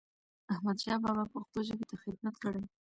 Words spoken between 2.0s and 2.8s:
خدمت کړی.